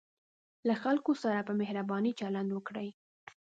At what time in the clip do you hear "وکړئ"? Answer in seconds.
2.53-2.89